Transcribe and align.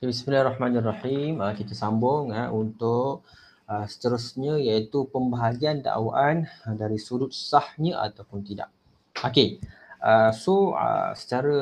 Bismillahirrahmanirrahim. 0.00 1.44
Uh, 1.44 1.52
kita 1.52 1.76
sambung 1.76 2.32
uh, 2.32 2.48
untuk 2.48 3.20
uh, 3.68 3.84
seterusnya 3.84 4.56
iaitu 4.56 5.04
pembahagian 5.12 5.84
dakwaan 5.84 6.48
uh, 6.64 6.72
dari 6.72 6.96
sudut 6.96 7.28
sahnya 7.36 8.00
ataupun 8.08 8.40
tidak. 8.40 8.72
Okey. 9.20 9.60
Uh, 10.00 10.32
so 10.32 10.72
uh, 10.72 11.12
secara 11.12 11.52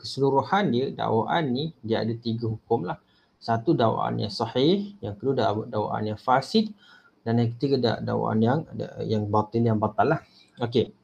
keseluruhan 0.00 0.72
dia 0.72 0.88
dakwaan 0.96 1.52
ni 1.52 1.76
dia 1.84 2.00
ada 2.00 2.16
tiga 2.16 2.48
hukum 2.48 2.88
lah. 2.88 2.96
Satu 3.36 3.76
dakwaan 3.76 4.24
yang 4.24 4.32
sahih, 4.32 4.96
yang 5.04 5.12
kedua 5.20 5.52
dakwaan 5.68 6.08
yang 6.08 6.16
fasid 6.16 6.72
dan 7.28 7.44
yang 7.44 7.52
ketiga 7.52 8.00
dakwaan 8.00 8.40
yang 8.40 8.64
yang 9.04 9.28
batil 9.28 9.68
yang 9.68 9.76
batal 9.76 10.16
lah. 10.16 10.24
Okey. 10.64 10.96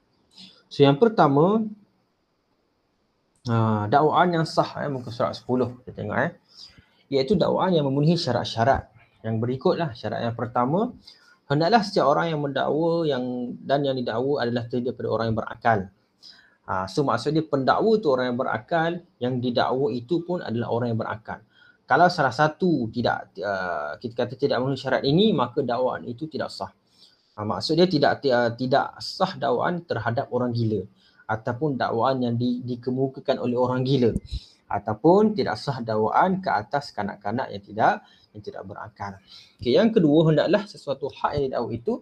So 0.73 0.89
yang 0.89 0.97
pertama 0.97 1.69
uh, 3.45 3.85
dakwaan 3.93 4.33
yang 4.33 4.49
sah 4.49 4.81
eh, 4.81 4.89
muka 4.89 5.13
surat 5.13 5.37
10 5.37 5.85
kita 5.85 5.93
tengok 5.93 6.17
eh 6.17 6.33
iaitu 7.09 7.35
dakwaan 7.35 7.73
yang 7.73 7.89
memenuhi 7.89 8.17
syarat-syarat. 8.17 8.89
Yang 9.25 9.37
berikutlah 9.43 9.93
syarat 9.97 10.31
yang 10.31 10.37
pertama 10.37 10.95
hendaklah 11.49 11.83
setiap 11.83 12.07
orang 12.07 12.31
yang 12.31 12.41
mendakwa 12.45 13.09
yang 13.09 13.25
dan 13.65 13.81
yang 13.83 13.97
didakwa 13.97 14.45
adalah 14.45 14.69
terdiri 14.69 14.93
daripada 14.93 15.09
orang 15.09 15.27
yang 15.33 15.39
berakal. 15.41 15.79
Ha, 16.69 16.85
so 16.85 17.01
maksudnya 17.01 17.43
pendakwa 17.49 17.97
itu 17.97 18.07
orang 18.13 18.27
yang 18.29 18.39
berakal 18.39 18.91
yang 19.17 19.35
didakwa 19.41 19.89
itu 19.89 20.21
pun 20.23 20.45
adalah 20.45 20.69
orang 20.69 20.93
yang 20.93 21.01
berakal. 21.01 21.41
Kalau 21.89 22.13
salah 22.13 22.37
satu 22.37 22.93
tidak 22.93 23.33
uh, 23.41 23.97
kita 23.97 24.13
kata 24.13 24.37
tidak 24.37 24.61
memenuhi 24.61 24.77
syarat 24.77 25.03
ini 25.09 25.33
maka 25.33 25.65
dakwaan 25.65 26.05
itu 26.05 26.29
tidak 26.29 26.53
sah. 26.53 26.69
Ha, 27.35 27.41
maksudnya 27.49 27.89
tidak 27.89 28.21
uh, 28.29 28.53
tidak 28.53 29.01
sah 29.01 29.33
dakwaan 29.41 29.89
terhadap 29.89 30.29
orang 30.29 30.53
gila 30.53 30.85
ataupun 31.29 31.77
dakwaan 31.77 32.25
yang 32.25 32.37
di, 32.37 32.65
dikemukakan 32.65 33.37
oleh 33.41 33.57
orang 33.57 33.85
gila 33.85 34.13
ataupun 34.69 35.33
tidak 35.33 35.57
sah 35.57 35.81
dakwaan 35.81 36.45
ke 36.45 36.53
atas 36.53 36.93
kanak-kanak 36.93 37.49
yang 37.49 37.63
tidak 37.65 37.95
yang 38.37 38.43
tidak 38.45 38.63
berakal. 38.69 39.13
Okay, 39.57 39.75
yang 39.75 39.89
kedua 39.91 40.29
hendaklah 40.31 40.63
sesuatu 40.69 41.09
hak 41.09 41.41
yang 41.41 41.45
didakwa 41.51 41.71
itu 41.73 41.95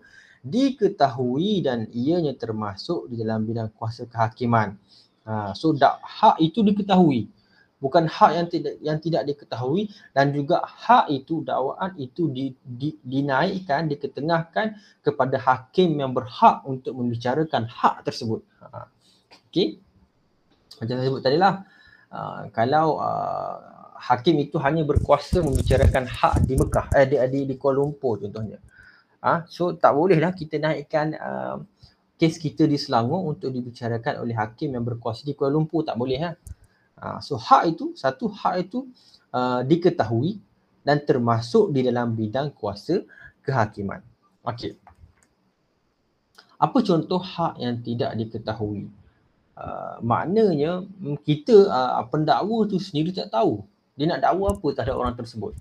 diketahui 0.46 1.62
dan 1.62 1.90
ianya 1.90 2.34
termasuk 2.34 3.10
di 3.10 3.22
dalam 3.22 3.42
bidang 3.46 3.70
kuasa 3.74 4.06
kehakiman. 4.06 4.78
Ha, 5.26 5.54
so 5.58 5.74
dak, 5.74 5.98
hak 6.02 6.38
itu 6.38 6.62
diketahui. 6.62 7.26
Bukan 7.76 8.08
hak 8.08 8.30
yang 8.32 8.46
tidak 8.48 8.74
yang 8.80 8.98
tidak 9.02 9.22
diketahui 9.28 9.90
dan 10.16 10.32
juga 10.32 10.64
hak 10.64 11.12
itu 11.12 11.44
dakwaan 11.44 11.92
itu 12.00 12.30
di, 12.32 12.54
di, 12.62 12.96
dinaikkan, 13.04 13.90
diketengahkan 13.90 14.80
kepada 15.04 15.36
hakim 15.36 15.98
yang 16.00 16.16
berhak 16.16 16.64
untuk 16.64 16.96
membicarakan 16.96 17.68
hak 17.68 18.06
tersebut. 18.06 18.40
Ha. 18.62 18.86
Okey. 19.50 19.82
Macam 20.76 20.94
saya 20.94 21.08
sebut 21.08 21.22
tadi 21.24 21.38
lah. 21.40 21.64
Ah, 22.16 22.48
kalau 22.48 22.96
uh, 22.96 23.60
hakim 24.00 24.40
itu 24.40 24.56
hanya 24.56 24.88
berkuasa 24.88 25.44
membicarakan 25.44 26.08
hak 26.08 26.48
di 26.48 26.56
Mekah 26.56 26.88
eh 26.96 27.04
di 27.04 27.16
di, 27.28 27.40
di 27.52 27.54
Kuala 27.60 27.84
Lumpur 27.84 28.16
contohnya. 28.16 28.56
Uh, 29.20 29.44
so 29.52 29.76
tak 29.76 29.92
bolehlah 29.92 30.32
kita 30.32 30.56
naikkan 30.56 31.12
uh, 31.12 31.60
kes 32.16 32.40
kita 32.40 32.64
di 32.64 32.80
Selangor 32.80 33.20
untuk 33.20 33.52
dibicarakan 33.52 34.24
oleh 34.24 34.32
hakim 34.32 34.72
yang 34.72 34.80
berkuasa 34.80 35.28
di 35.28 35.36
Kuala 35.36 35.60
Lumpur 35.60 35.84
tak 35.84 36.00
boleh 36.00 36.16
ha. 36.24 36.32
Uh, 36.96 37.20
so 37.20 37.36
hak 37.36 37.76
itu 37.76 37.92
satu 37.92 38.32
hak 38.32 38.64
itu 38.64 38.88
uh, 39.36 39.60
diketahui 39.60 40.40
dan 40.80 41.04
termasuk 41.04 41.68
di 41.68 41.84
dalam 41.84 42.16
bidang 42.16 42.56
kuasa 42.56 43.04
kehakiman. 43.44 44.00
Okey. 44.40 44.72
Apa 46.56 46.80
contoh 46.80 47.20
hak 47.20 47.60
yang 47.60 47.76
tidak 47.84 48.16
diketahui? 48.16 48.88
Uh, 49.56 49.96
maknanya 50.04 50.84
mm, 50.84 51.16
kita 51.24 51.72
uh, 51.72 52.04
pendakwa 52.12 52.68
tu 52.68 52.76
sendiri 52.76 53.08
tak 53.08 53.32
tahu 53.32 53.64
dia 53.96 54.04
nak 54.04 54.20
dakwa 54.20 54.52
apa 54.52 54.68
terhadap 54.76 54.96
orang 55.00 55.16
tersebut. 55.16 55.56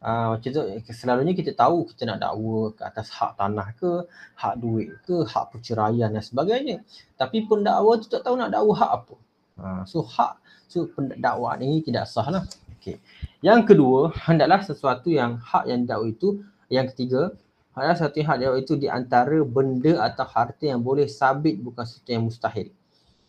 Uh, 0.00 0.38
macam 0.38 0.48
tu 0.54 0.62
selalunya 0.94 1.34
kita 1.34 1.52
tahu 1.52 1.90
kita 1.90 2.06
nak 2.06 2.22
dakwa 2.22 2.70
ke 2.72 2.82
atas 2.86 3.10
hak 3.10 3.34
tanah 3.34 3.68
ke, 3.74 4.06
hak 4.38 4.54
duit 4.62 4.94
ke, 5.02 5.26
hak 5.26 5.44
perceraian 5.50 6.08
dan 6.08 6.22
sebagainya. 6.22 6.86
Tapi 7.18 7.50
pendakwa 7.50 7.98
tu 7.98 8.06
tak 8.06 8.22
tahu 8.22 8.38
nak 8.38 8.54
dakwa 8.54 8.72
hak 8.78 8.90
apa. 9.02 9.16
Uh, 9.60 9.82
so 9.84 10.06
hak 10.06 10.38
so 10.70 10.86
pendakwaan 10.94 11.60
ini 11.66 11.82
tidak 11.82 12.06
sah 12.06 12.30
lah. 12.30 12.46
Okay. 12.78 13.02
Yang 13.44 13.74
kedua, 13.74 14.14
hendaklah 14.24 14.62
sesuatu 14.62 15.10
yang 15.10 15.36
hak 15.36 15.66
yang 15.66 15.84
dakwa 15.84 16.06
itu, 16.08 16.46
yang 16.70 16.86
ketiga, 16.88 17.34
hendaklah 17.74 17.96
sesuatu 17.98 18.16
yang 18.22 18.28
hak 18.30 18.38
dakwa 18.38 18.56
itu 18.62 18.74
di 18.78 18.86
antara 18.86 19.38
benda 19.42 20.06
atau 20.06 20.24
harta 20.24 20.64
yang 20.64 20.80
boleh 20.80 21.10
sabit 21.10 21.58
bukan 21.58 21.82
sesuatu 21.82 22.08
yang 22.14 22.24
mustahil. 22.24 22.70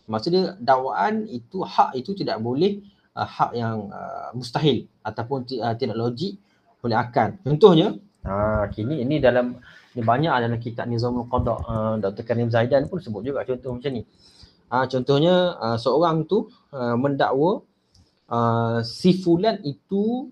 Maksudnya 0.10 0.58
dakwaan 0.58 1.26
itu 1.30 1.62
hak 1.62 1.98
itu 1.98 2.18
tidak 2.18 2.42
boleh 2.42 2.82
uh, 3.18 3.28
hak 3.28 3.52
yang 3.58 3.90
uh, 3.90 4.30
mustahil 4.34 4.88
ataupun 5.06 5.46
uh, 5.62 5.76
tidak 5.78 5.98
logik 5.98 6.38
oleh 6.82 6.98
akal. 6.98 7.38
Contohnya, 7.46 7.94
uh, 8.26 8.66
kini 8.74 9.06
ini 9.06 9.22
dalam 9.22 9.62
ini 9.92 10.02
banyak 10.02 10.32
dalam 10.32 10.58
kitab 10.58 10.88
Nizamul 10.88 11.28
Qada 11.28 11.56
uh, 11.68 11.96
Dr. 12.00 12.24
Karim 12.24 12.48
Zaidan 12.48 12.88
pun 12.88 13.04
sebut 13.04 13.22
juga 13.22 13.44
contoh 13.44 13.76
macam 13.76 13.92
ni. 13.92 14.04
Uh, 14.72 14.86
contohnya 14.88 15.36
uh, 15.60 15.78
seorang 15.78 16.24
tu 16.26 16.48
uh, 16.72 16.96
mendakwa 16.96 17.60
uh, 18.32 18.80
si 18.88 19.20
fulan 19.20 19.60
itu 19.68 20.32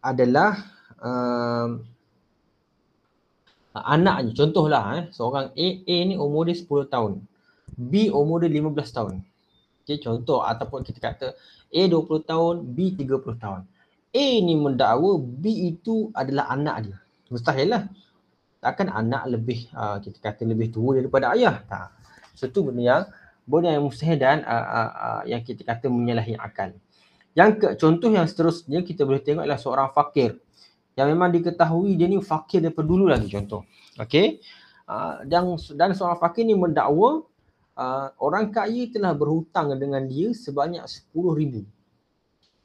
adalah 0.00 0.56
uh, 1.04 1.68
anaknya. 3.74 4.32
Contohlah 4.32 4.82
eh, 5.02 5.04
seorang 5.10 5.50
A, 5.52 5.66
A 5.84 5.96
ni 6.06 6.14
umur 6.14 6.46
dia 6.46 6.56
10 6.56 6.88
tahun. 6.88 7.12
B 7.74 8.08
umur 8.10 8.42
dia 8.42 8.50
15 8.50 8.96
tahun. 8.96 9.14
Okay, 9.84 10.00
contoh 10.00 10.40
ataupun 10.40 10.80
kita 10.80 10.98
kata 11.12 11.26
A 11.68 11.82
20 11.90 12.24
tahun, 12.24 12.54
B 12.72 12.96
30 12.96 13.36
tahun. 13.36 13.68
A 14.14 14.26
ni 14.40 14.54
mendakwa 14.56 15.18
B 15.20 15.74
itu 15.74 16.08
adalah 16.16 16.48
anak 16.54 16.88
dia. 16.88 16.96
Mustahil 17.28 17.68
lah. 17.68 17.82
Takkan 18.64 18.88
anak 18.88 19.28
lebih, 19.28 19.68
uh, 19.76 20.00
kita 20.00 20.22
kata 20.22 20.48
lebih 20.48 20.72
tua 20.72 20.96
daripada 20.96 21.36
ayah. 21.36 21.60
Tak. 21.68 21.92
So 22.32 22.48
tu 22.48 22.64
benda 22.64 22.80
yang, 22.80 23.04
benda 23.44 23.76
yang 23.76 23.84
mustahil 23.84 24.16
dan 24.16 24.40
uh, 24.46 24.64
uh, 24.64 24.90
uh, 24.94 25.22
yang 25.28 25.44
kita 25.44 25.66
kata 25.66 25.92
menyalahi 25.92 26.38
akal. 26.40 26.72
Yang 27.34 27.50
ke, 27.60 27.66
contoh 27.76 28.08
yang 28.08 28.24
seterusnya 28.24 28.80
kita 28.86 29.02
boleh 29.02 29.20
tengok 29.20 29.44
adalah 29.44 29.60
seorang 29.60 29.90
fakir. 29.92 30.38
Yang 30.94 31.06
memang 31.12 31.28
diketahui 31.34 31.98
dia 31.98 32.06
ni 32.06 32.22
fakir 32.22 32.62
daripada 32.62 32.86
dulu 32.86 33.10
lagi 33.10 33.28
contoh. 33.28 33.66
Okay. 33.98 34.40
Uh, 34.88 35.26
dan, 35.28 35.58
dan 35.76 35.92
seorang 35.92 36.16
fakir 36.16 36.46
ni 36.46 36.56
mendakwa 36.56 37.26
uh, 37.78 38.08
orang 38.22 38.50
kaya 38.54 38.90
telah 38.90 39.12
berhutang 39.14 39.74
dengan 39.78 40.06
dia 40.06 40.30
sebanyak 40.30 40.82
RM10,000. 40.86 41.54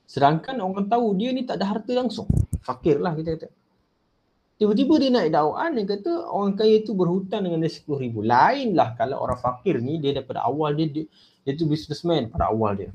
Sedangkan 0.09 0.57
orang 0.61 0.89
tahu 0.89 1.13
dia 1.17 1.29
ni 1.29 1.45
tak 1.45 1.61
ada 1.61 1.77
harta 1.77 1.93
langsung. 1.93 2.25
Fakir 2.65 2.97
lah 2.97 3.13
kita 3.13 3.37
kata. 3.37 3.49
Tiba-tiba 4.59 4.93
dia 4.99 5.09
naik 5.13 5.31
dakwaan 5.31 5.71
dia 5.77 5.87
kata 5.87 6.11
orang 6.27 6.51
kaya 6.59 6.83
tu 6.83 6.91
berhutang 6.91 7.45
dengan 7.45 7.63
dia 7.63 7.71
RM10,000. 7.71 8.15
Lainlah 8.25 8.89
kalau 8.97 9.17
orang 9.21 9.39
fakir 9.39 9.79
ni 9.79 10.01
dia 10.01 10.11
daripada 10.11 10.43
awal 10.43 10.75
dia, 10.75 10.89
dia, 10.89 11.05
dia 11.45 11.53
tu 11.55 11.69
businessman 11.69 12.27
pada 12.27 12.51
awal 12.51 12.75
dia. 12.75 12.89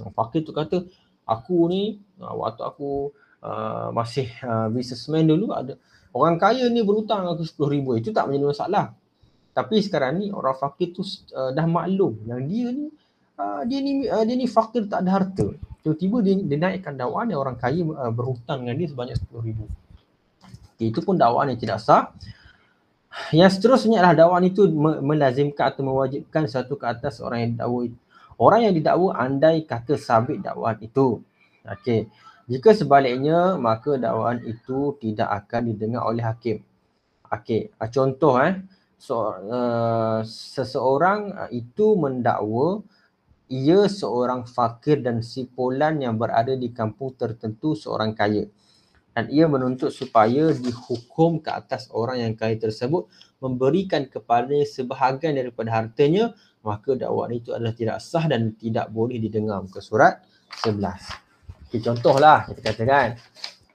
Orang 0.00 0.14
fakir 0.16 0.42
tu 0.42 0.50
kata 0.50 0.82
aku 1.28 1.70
ni 1.70 2.02
uh, 2.18 2.34
waktu 2.34 2.66
aku 2.66 3.14
uh, 3.44 3.94
masih 3.94 4.26
uh, 4.42 4.66
businessman 4.72 5.28
dulu 5.28 5.54
ada 5.54 5.78
orang 6.10 6.40
kaya 6.40 6.66
ni 6.66 6.82
berhutang 6.82 7.28
aku 7.28 7.46
RM10,000. 7.46 7.86
Itu 8.02 8.10
tak 8.10 8.26
menjadi 8.26 8.46
masalah. 8.50 8.84
Tapi 9.54 9.78
sekarang 9.78 10.18
ni 10.18 10.34
orang 10.34 10.58
fakir 10.58 10.90
tu 10.90 11.06
uh, 11.06 11.54
dah 11.54 11.66
maklum 11.70 12.18
yang 12.26 12.42
dia 12.42 12.74
ni 12.74 12.90
uh, 13.38 13.62
dia 13.62 13.78
ni 13.78 14.02
uh, 14.10 14.26
dia 14.26 14.34
ni 14.34 14.50
fakir 14.50 14.90
tak 14.90 15.06
ada 15.06 15.22
harta. 15.22 15.46
Tiba-tiba 15.86 16.16
dia, 16.26 16.34
dia 16.34 16.58
naikkan 16.58 16.98
dakwaan 16.98 17.30
yang 17.30 17.38
orang 17.38 17.54
kaya 17.54 17.86
uh, 17.86 18.10
berhutang 18.10 18.66
dengan 18.66 18.76
dia 18.82 18.88
sebanyak 18.90 19.14
RM10,000. 19.30 19.58
Okay, 20.74 20.86
itu 20.90 21.00
pun 21.06 21.14
dakwaan 21.14 21.54
yang 21.54 21.60
tidak 21.62 21.78
sah. 21.78 22.10
Yang 23.30 23.62
seterusnya 23.62 24.02
adalah 24.02 24.26
dakwaan 24.26 24.44
itu 24.50 24.66
melazimkan 24.98 25.70
atau 25.70 25.86
mewajibkan 25.86 26.50
satu 26.50 26.74
ke 26.74 26.90
atas 26.90 27.22
orang 27.22 27.46
yang 27.46 27.50
didakwa. 27.54 27.80
Orang 28.34 28.60
yang 28.66 28.74
didakwa 28.74 29.14
andai 29.14 29.62
kata 29.62 29.94
sabit 29.94 30.42
dakwaan 30.42 30.82
itu. 30.82 31.22
Okey. 31.62 32.10
Jika 32.50 32.74
sebaliknya 32.74 33.54
maka 33.54 33.94
dakwaan 33.94 34.42
itu 34.42 34.98
tidak 34.98 35.30
akan 35.30 35.62
didengar 35.70 36.02
oleh 36.10 36.26
hakim. 36.26 36.58
Okey, 37.30 37.70
contoh 37.94 38.42
eh 38.42 38.58
so, 39.04 39.36
uh, 39.36 40.24
seseorang 40.24 41.20
uh, 41.36 41.50
itu 41.52 41.92
mendakwa 42.00 42.80
ia 43.52 43.84
seorang 43.84 44.48
fakir 44.48 45.04
dan 45.04 45.20
sipulan 45.20 46.00
yang 46.00 46.16
berada 46.16 46.56
di 46.56 46.72
kampung 46.72 47.12
tertentu 47.12 47.76
seorang 47.76 48.16
kaya. 48.16 48.48
Dan 49.14 49.30
ia 49.30 49.46
menuntut 49.46 49.92
supaya 49.92 50.50
dihukum 50.50 51.38
ke 51.38 51.52
atas 51.52 51.86
orang 51.92 52.24
yang 52.24 52.32
kaya 52.34 52.56
tersebut 52.56 53.06
memberikan 53.44 54.08
kepada 54.08 54.56
sebahagian 54.64 55.36
daripada 55.36 55.70
hartanya 55.70 56.32
maka 56.64 56.96
dakwaan 56.96 57.36
itu 57.36 57.52
adalah 57.52 57.76
tidak 57.76 58.00
sah 58.00 58.24
dan 58.24 58.56
tidak 58.56 58.88
boleh 58.88 59.20
didengar 59.20 59.60
ke 59.68 59.84
surat 59.84 60.24
11 60.64 60.80
okay, 61.68 61.80
contohlah 61.84 62.48
kita 62.48 62.60
katakan 62.72 63.20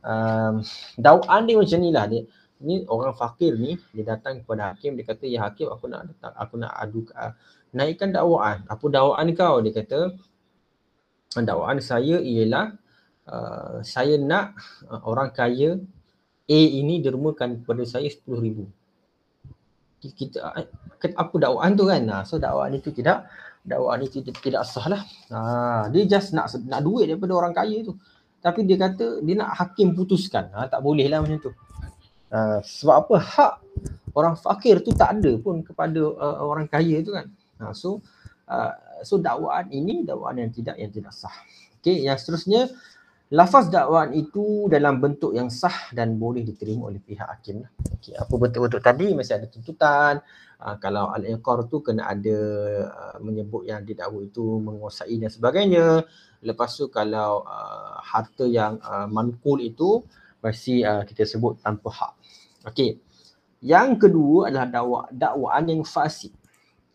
um, 0.01 0.65
dakwaan 0.97 1.45
dia 1.45 1.55
macam 1.61 1.79
ni 1.85 1.89
lah 1.93 2.05
dia 2.09 2.25
ni 2.59 2.83
orang 2.91 3.15
fakir 3.15 3.55
ni 3.55 3.79
dia 3.95 4.03
datang 4.15 4.43
kepada 4.43 4.75
hakim 4.75 4.99
dia 4.99 5.05
kata 5.07 5.23
ya 5.27 5.47
hakim 5.47 5.71
aku 5.71 5.87
nak 5.87 6.11
datang 6.11 6.33
aku 6.35 6.53
nak 6.59 6.71
adu 6.75 7.07
uh, 7.15 7.31
naikkan 7.71 8.11
dakwaan 8.11 8.67
apa 8.67 8.85
dakwaan 8.91 9.27
kau 9.31 9.63
dia 9.63 9.71
kata 9.71 9.99
dakwaan 11.39 11.79
saya 11.79 12.19
ialah 12.19 12.75
uh, 13.31 13.79
saya 13.85 14.19
nak 14.19 14.59
uh, 14.91 15.01
orang 15.07 15.31
kaya 15.31 15.79
A 16.49 16.59
ini 16.81 16.97
dermakan 16.97 17.61
kepada 17.61 17.85
saya 17.85 18.09
RM10,000. 18.09 18.57
Kita 20.17 20.41
uh, 20.41 20.65
apa 20.97 21.35
dakwaan 21.37 21.77
tu 21.77 21.85
kan? 21.85 22.01
Nah, 22.01 22.25
so 22.25 22.41
dakwaan 22.41 22.73
itu 22.73 22.89
tidak 22.89 23.29
dakwaan 23.61 24.01
itu 24.01 24.25
tidak, 24.25 24.41
tidak 24.41 24.63
sah 24.65 24.89
lah. 24.89 25.01
Ha, 25.29 25.39
dia 25.93 26.09
just 26.09 26.33
nak 26.33 26.49
nak 26.65 26.81
duit 26.81 27.05
daripada 27.05 27.37
orang 27.37 27.53
kaya 27.53 27.85
tu. 27.85 27.93
Tapi 28.41 28.65
dia 28.65 28.81
kata 28.81 29.21
dia 29.21 29.37
nak 29.37 29.61
hakim 29.61 29.93
putuskan. 29.93 30.49
Ha, 30.57 30.65
tak 30.73 30.81
boleh 30.81 31.05
lah 31.05 31.21
macam 31.21 31.37
tu. 31.37 31.53
Uh, 32.29 32.61
sebab 32.61 33.09
apa 33.09 33.15
hak 33.17 33.53
orang 34.13 34.37
fakir 34.37 34.85
tu 34.85 34.93
tak 34.93 35.17
ada 35.17 35.33
pun 35.41 35.65
kepada 35.65 35.97
uh, 35.97 36.45
orang 36.45 36.69
kaya 36.69 37.01
tu 37.01 37.09
kan. 37.17 37.25
Ha, 37.57 37.73
so 37.73 38.05
uh, 38.45 38.69
so 39.01 39.17
dakwaan 39.17 39.65
ini 39.73 40.05
dakwaan 40.05 40.37
yang 40.37 40.53
tidak 40.53 40.77
yang 40.77 40.93
tidak 40.93 41.09
sah. 41.09 41.33
Okey, 41.81 42.05
yang 42.05 42.21
seterusnya 42.21 42.69
lafaz 43.33 43.73
dakwaan 43.73 44.13
itu 44.13 44.69
dalam 44.69 45.01
bentuk 45.01 45.33
yang 45.33 45.49
sah 45.49 45.89
dan 45.89 46.21
boleh 46.21 46.45
diterima 46.45 46.93
oleh 46.93 47.01
pihak 47.01 47.25
hakim. 47.25 47.65
Okey, 47.97 48.13
apa 48.13 48.29
bentuk-bentuk 48.29 48.81
tadi 48.85 49.09
masih 49.17 49.33
ada 49.41 49.49
tuntutan. 49.49 50.21
Uh, 50.61 50.77
kalau 50.77 51.09
al-iqar 51.09 51.65
tu 51.65 51.81
kena 51.81 52.13
ada 52.13 52.37
uh, 52.93 53.17
menyebut 53.25 53.65
yang 53.65 53.81
didakwa 53.81 54.21
itu 54.21 54.61
menguasai 54.61 55.17
dan 55.17 55.33
sebagainya. 55.33 56.05
Lepas 56.45 56.77
tu 56.77 56.93
kalau 56.93 57.41
uh, 57.41 57.97
harta 58.05 58.45
yang 58.45 58.77
uh, 58.85 59.09
manqul 59.09 59.57
itu 59.65 60.05
masih 60.45 60.85
uh, 60.85 61.03
kita 61.07 61.25
sebut 61.25 61.57
tanpa 61.63 61.89
hak. 61.89 62.18
Okey. 62.67 62.99
Yang 63.59 64.07
kedua 64.07 64.51
adalah 64.51 64.67
dakwa 64.67 64.99
dakwaan 65.11 65.65
yang 65.67 65.83
fasid. 65.83 66.31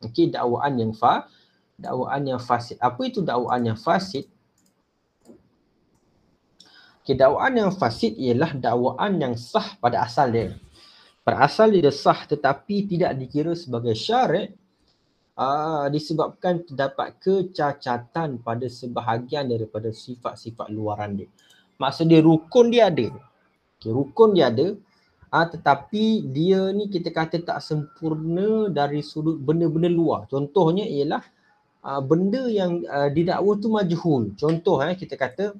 Okey, 0.00 0.32
dakwaan 0.32 0.76
yang 0.80 0.92
fa 0.92 1.28
dakwaan 1.76 2.22
yang 2.24 2.40
fasid. 2.40 2.76
Apa 2.80 3.00
itu 3.04 3.20
dakwaan 3.20 3.62
yang 3.64 3.78
fasid? 3.80 4.28
Okey, 7.04 7.16
dakwaan 7.16 7.52
yang 7.56 7.72
fasid 7.72 8.16
ialah 8.16 8.52
dakwaan 8.56 9.20
yang 9.20 9.34
sah 9.36 9.76
pada 9.80 10.04
asal 10.04 10.32
dia. 10.32 10.56
Pada 11.24 11.44
asal 11.44 11.72
dia 11.72 11.88
sah 11.92 12.20
tetapi 12.28 12.84
tidak 12.84 13.16
dikira 13.16 13.52
sebagai 13.56 13.96
syarat 13.96 14.52
uh, 15.36 15.86
disebabkan 15.88 16.64
terdapat 16.64 17.16
kecacatan 17.20 18.40
pada 18.40 18.66
sebahagian 18.68 19.48
daripada 19.48 19.90
sifat-sifat 19.90 20.68
luaran 20.68 21.24
dia. 21.24 21.28
Maksud 21.80 22.06
dia 22.06 22.20
rukun 22.22 22.70
dia 22.70 22.88
ada. 22.88 23.08
Okay, 23.80 23.90
rukun 23.90 24.36
dia 24.36 24.48
ada 24.48 24.76
uh, 25.34 25.46
tetapi 25.50 26.30
dia 26.30 26.70
ni 26.70 26.86
kita 26.86 27.10
kata 27.10 27.42
tak 27.42 27.58
sempurna 27.58 28.70
dari 28.70 29.02
sudut 29.02 29.34
benda-benda 29.42 29.90
luar. 29.90 30.30
Contohnya 30.30 30.86
ialah 30.86 31.26
uh, 31.82 31.98
benda 31.98 32.46
yang 32.46 32.86
uh, 32.86 33.10
didakwa 33.10 33.52
tu 33.58 33.68
majhul. 33.74 34.22
Contoh 34.38 34.78
eh 34.86 34.94
kita 34.94 35.18
kata 35.18 35.58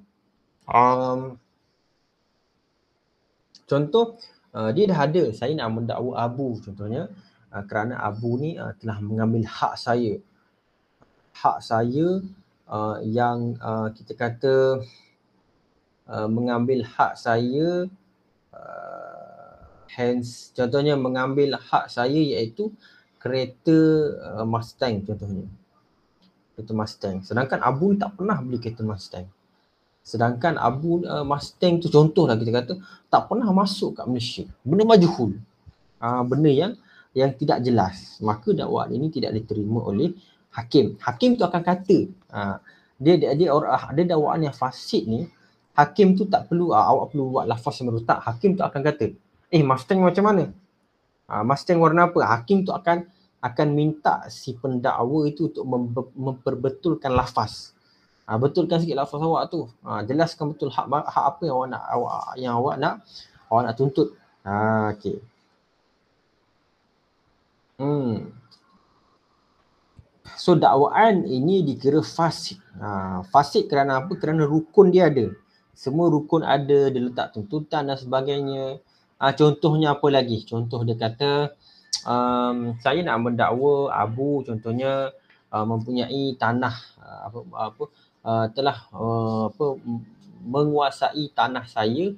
um, 0.71 1.37
contoh 3.69 4.17
uh, 4.53 4.71
dia 4.73 4.85
dah 4.89 5.01
ada 5.05 5.25
saya 5.33 5.53
nak 5.57 5.73
mendakwa 5.73 6.13
Abu 6.21 6.61
contohnya 6.61 7.09
uh, 7.53 7.65
kerana 7.65 8.01
Abu 8.01 8.37
ni 8.41 8.57
uh, 8.57 8.73
telah 8.81 9.01
mengambil 9.01 9.45
hak 9.49 9.75
saya 9.77 10.21
hak 11.35 11.59
saya 11.61 12.23
uh, 12.69 12.97
yang 13.03 13.59
uh, 13.61 13.89
kita 13.93 14.13
kata 14.15 14.57
uh, 16.09 16.29
mengambil 16.29 16.85
hak 16.85 17.19
saya 17.19 17.89
uh, 18.53 19.04
hence 19.93 20.55
contohnya 20.57 20.95
mengambil 20.97 21.57
hak 21.59 21.93
saya 21.93 22.17
iaitu 22.17 22.73
kereta 23.21 23.77
uh, 24.41 24.47
Mustang 24.49 25.05
contohnya 25.05 25.45
kereta 26.57 26.73
Mustang 26.73 27.21
sedangkan 27.21 27.61
Abu 27.61 27.97
tak 27.99 28.17
pernah 28.17 28.41
beli 28.41 28.61
kereta 28.61 28.85
Mustang 28.85 29.29
Sedangkan 30.05 30.61
Abu 30.61 31.01
uh, 31.01 31.25
Mustang 31.25 31.81
tu 31.81 31.89
contohlah 31.89 32.37
kita 32.37 32.53
kata 32.53 32.73
tak 33.09 33.25
pernah 33.25 33.49
masuk 33.57 33.97
kat 33.97 34.05
Malaysia. 34.05 34.45
Benda 34.61 34.85
majhul. 34.85 35.41
Uh, 35.97 36.23
benda 36.29 36.53
yang 36.53 36.77
yang 37.17 37.33
tidak 37.33 37.65
jelas. 37.65 38.21
Maka 38.21 38.53
dakwaan 38.53 38.93
ini 38.93 39.09
tidak 39.09 39.33
diterima 39.33 39.81
oleh 39.81 40.13
hakim. 40.53 41.01
Hakim 41.01 41.41
tu 41.41 41.49
akan 41.49 41.63
kata 41.65 41.99
uh, 42.37 42.61
dia 43.01 43.17
dia 43.17 43.33
dia 43.33 43.49
orang 43.49 43.73
ada 43.73 44.03
dakwaan 44.05 44.45
yang 44.45 44.53
fasid 44.53 45.09
ni 45.09 45.25
hakim 45.73 46.15
tu 46.15 46.29
tak 46.29 46.53
perlu 46.53 46.71
uh, 46.71 46.85
awak 46.85 47.17
perlu 47.17 47.35
buat 47.35 47.49
lafaz 47.49 47.83
yang 47.83 47.91
tak 48.05 48.21
hakim 48.23 48.55
tu 48.55 48.63
akan 48.63 48.81
kata 48.85 49.11
eh 49.55 49.63
Mustang 49.63 50.03
macam 50.03 50.25
mana? 50.27 50.45
Uh, 51.31 51.43
Mustang 51.47 51.79
warna 51.79 52.11
apa? 52.11 52.21
Hakim 52.27 52.67
tu 52.67 52.75
akan 52.75 53.07
akan 53.39 53.69
minta 53.77 54.25
si 54.33 54.57
pendakwa 54.57 55.29
itu 55.29 55.53
untuk 55.53 55.65
memperbetulkan 56.17 57.13
lafaz. 57.13 57.77
Ha, 58.25 58.41
betulkan 58.41 58.81
sikit 58.81 58.97
lafaz 58.97 59.21
awak 59.21 59.53
tu. 59.53 59.69
Ha, 59.85 60.01
jelaskan 60.01 60.57
betul 60.57 60.73
hak 60.73 60.89
hak 60.89 61.25
apa 61.37 61.43
yang 61.45 61.61
awak 61.61 61.69
nak 61.77 61.83
awak 61.93 62.23
yang 62.41 62.55
awak 62.57 62.75
nak 62.81 62.95
awak 63.53 63.63
nak 63.69 63.75
tuntut. 63.77 64.09
Ha, 64.49 64.97
okey. 64.97 65.21
Hmm. 67.77 68.33
So 70.41 70.57
dakwaan 70.57 71.29
ini 71.29 71.61
dikira 71.69 72.01
fasik. 72.01 72.57
Ha, 72.81 73.21
fasik 73.29 73.69
kerana 73.69 74.01
apa? 74.01 74.17
Kerana 74.17 74.49
rukun 74.49 74.89
dia 74.89 75.13
ada. 75.13 75.29
Semua 75.77 76.09
rukun 76.09 76.41
ada, 76.47 76.89
dia 76.89 77.01
letak 77.03 77.37
tuntutan 77.37 77.93
dan 77.93 77.99
sebagainya. 78.01 78.81
Ha, 79.19 79.33
contohnya 79.33 79.95
apa 79.95 80.07
lagi? 80.11 80.43
Contoh 80.43 80.83
dia 80.83 80.99
kata, 80.99 81.55
um, 82.05 82.77
saya 82.81 83.01
nak 83.03 83.19
mendakwa 83.25 83.91
Abu 83.91 84.45
contohnya 84.45 85.11
uh, 85.51 85.65
mempunyai 85.67 86.37
tanah 86.37 86.75
uh, 87.01 87.21
apa, 87.29 87.39
apa 87.55 87.85
uh, 88.25 88.47
telah 88.53 88.79
uh, 88.93 89.45
apa 89.51 89.67
menguasai 90.45 91.33
tanah 91.33 91.65
saya 91.65 92.13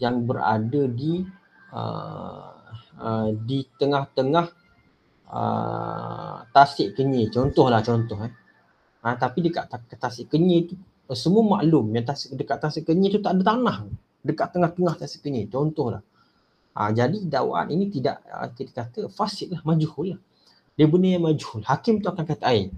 yang 0.00 0.24
berada 0.24 0.88
di 0.88 1.26
uh, 1.74 2.54
uh, 3.02 3.28
di 3.34 3.66
tengah-tengah 3.76 4.46
uh, 5.28 6.36
Tasik 6.54 6.96
Kenyir. 6.96 7.28
Contohlah 7.28 7.84
contoh 7.84 8.24
eh. 8.24 8.32
Uh, 9.04 9.14
tapi 9.14 9.44
dekat 9.44 9.68
Tasik 10.00 10.32
Kenyir 10.32 10.72
tu 10.72 10.74
uh, 10.78 11.16
semua 11.18 11.60
maklum 11.60 11.92
yang 11.92 12.06
tasik, 12.08 12.34
dekat 12.34 12.58
Tasik 12.62 12.88
Kenyir 12.88 13.18
tu 13.18 13.20
tak 13.20 13.36
ada 13.36 13.52
tanah. 13.52 13.76
Dekat 14.24 14.48
tengah-tengah 14.56 14.94
Tasik 14.96 15.28
Kenyir 15.28 15.50
contohlah 15.52 16.00
uh, 16.78 16.90
jadi 16.94 17.18
dakwaan 17.26 17.74
ini 17.74 17.90
tidak 17.90 18.22
uh, 18.30 18.46
kita 18.54 18.86
kata 18.86 19.10
fasid 19.10 19.50
lah 19.50 19.60
majhul 19.66 20.14
lah 20.14 20.20
dia 20.78 20.86
benda 20.86 21.10
yang 21.10 21.26
majhul. 21.26 21.66
Hakim 21.66 21.98
tu 21.98 22.06
akan 22.06 22.22
kata 22.22 22.46
air 22.54 22.70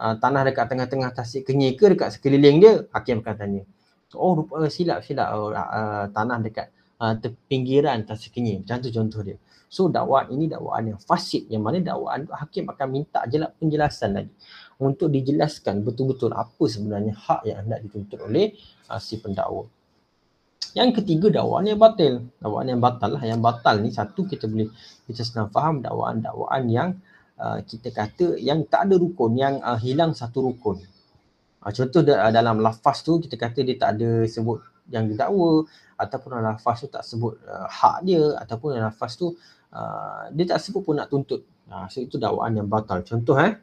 uh, 0.00 0.16
tanah 0.16 0.48
dekat 0.48 0.64
tengah-tengah 0.72 1.12
tasik 1.12 1.44
kenyir 1.44 1.76
ke 1.76 1.92
dekat 1.92 2.16
sekeliling 2.16 2.56
dia? 2.64 2.88
Hakim 2.96 3.20
akan 3.20 3.34
tanya. 3.36 3.62
Oh 4.16 4.32
rupa 4.32 4.64
uh, 4.64 4.72
silap 4.72 5.04
silap 5.04 5.28
uh, 5.28 5.52
uh, 5.52 6.04
tanah 6.16 6.40
dekat 6.40 6.72
uh, 6.96 7.12
pinggiran 7.44 8.08
tasik 8.08 8.40
kenyir. 8.40 8.64
Macam 8.64 8.80
tu 8.80 8.88
contoh 8.88 9.20
dia. 9.20 9.36
So 9.68 9.92
dakwaan 9.92 10.32
ini 10.32 10.48
dakwaan 10.48 10.96
yang 10.96 10.98
fasid. 10.98 11.44
Yang 11.52 11.62
mana 11.62 11.78
dakwaan 11.84 12.24
tu 12.24 12.32
hakim 12.32 12.64
akan 12.72 12.86
minta 12.88 13.20
jelas 13.28 13.52
penjelasan 13.60 14.10
lagi. 14.16 14.32
Untuk 14.80 15.12
dijelaskan 15.12 15.84
betul-betul 15.84 16.32
apa 16.32 16.64
sebenarnya 16.64 17.12
hak 17.12 17.44
yang 17.44 17.68
hendak 17.68 17.84
dituntut 17.84 18.24
oleh 18.24 18.56
uh, 18.88 18.96
si 18.96 19.20
pendakwa 19.20 19.68
yang 20.78 20.90
ketiga 20.94 21.26
dakwaan 21.40 21.66
yang 21.66 21.80
batil 21.80 22.26
dakwaan 22.42 22.66
yang 22.70 22.80
batal 22.82 23.10
lah 23.16 23.24
yang 23.24 23.40
batal 23.42 23.78
ni 23.82 23.90
satu 23.90 24.26
kita 24.26 24.44
boleh 24.50 24.70
kita 25.06 25.22
senang 25.26 25.48
faham 25.54 25.82
dakwaan-dakwaan 25.84 26.64
yang 26.70 26.90
Uh, 27.40 27.64
kita 27.64 27.88
kata 27.88 28.36
yang 28.36 28.68
tak 28.68 28.84
ada 28.84 29.00
rukun, 29.00 29.32
yang 29.32 29.64
uh, 29.64 29.80
hilang 29.80 30.12
satu 30.12 30.44
rukun. 30.44 30.76
Uh, 31.64 31.72
contoh 31.72 32.04
da- 32.04 32.28
dalam 32.28 32.60
lafaz 32.60 33.00
tu 33.00 33.16
kita 33.16 33.32
kata 33.40 33.64
dia 33.64 33.80
tak 33.80 33.96
ada 33.96 34.28
sebut 34.28 34.60
yang 34.92 35.08
didakwa 35.08 35.64
ataupun 35.96 36.36
dalam 36.36 36.52
lafaz 36.52 36.84
tu 36.84 36.92
tak 36.92 37.00
sebut 37.00 37.40
uh, 37.48 37.64
hak 37.64 38.04
dia 38.04 38.36
ataupun 38.44 38.76
dalam 38.76 38.92
lafaz 38.92 39.16
tu 39.16 39.32
uh, 39.72 40.28
dia 40.36 40.52
tak 40.52 40.60
sebut 40.60 40.84
pun 40.84 41.00
nak 41.00 41.08
tuntut. 41.08 41.40
Uh, 41.72 41.88
so 41.88 42.04
itu 42.04 42.20
dakwaan 42.20 42.60
yang 42.60 42.68
batal. 42.68 43.00
Contoh 43.08 43.40
eh. 43.40 43.56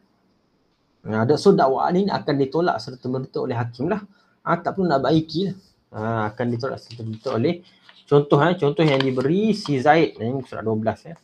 Uh, 1.05 1.37
so 1.37 1.53
dakwaan 1.53 2.01
ini 2.01 2.09
akan 2.09 2.33
ditolak 2.33 2.81
serta 2.81 3.05
merta 3.05 3.45
oleh 3.45 3.53
hakim 3.53 3.93
lah. 3.93 4.01
Uh, 4.41 4.57
tak 4.57 4.73
perlu 4.73 4.89
nak 4.89 5.05
baiki 5.05 5.53
lah. 5.53 5.55
Uh, 5.87 6.27
akan 6.27 6.45
ditolak 6.51 6.83
merta 6.99 7.29
oleh 7.39 7.63
contoh 8.03 8.39
eh. 8.43 8.53
Contoh 8.59 8.83
yang 8.83 8.99
diberi 8.99 9.55
si 9.55 9.79
Zaid. 9.79 10.19
Ini 10.19 10.43
surat 10.43 10.63
12 10.67 11.11
eh. 11.11 11.17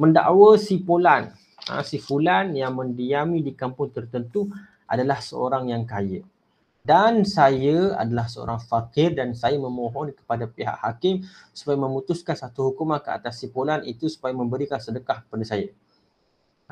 Mendakwa 0.00 0.56
si 0.56 0.80
Polan 0.80 1.28
ha, 1.68 1.84
si 1.84 2.00
fulan 2.00 2.56
yang 2.56 2.74
mendiami 2.74 3.44
di 3.44 3.52
kampung 3.52 3.92
tertentu 3.92 4.48
adalah 4.88 5.20
seorang 5.20 5.68
yang 5.68 5.84
kaya 5.84 6.24
dan 6.88 7.28
saya 7.28 7.92
adalah 8.00 8.24
seorang 8.24 8.56
fakir 8.64 9.12
dan 9.12 9.36
saya 9.36 9.60
memohon 9.60 10.16
kepada 10.16 10.48
pihak 10.48 10.80
hakim 10.80 11.20
supaya 11.52 11.76
memutuskan 11.76 12.32
satu 12.32 12.72
hukuman 12.72 12.96
ke 13.04 13.12
atas 13.12 13.44
si 13.44 13.52
fulan 13.52 13.84
itu 13.84 14.08
supaya 14.08 14.32
memberikan 14.32 14.80
sedekah 14.80 15.20
kepada 15.28 15.44
saya. 15.44 15.68